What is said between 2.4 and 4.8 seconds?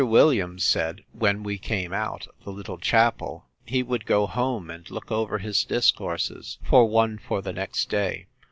the little chapel, He would go home,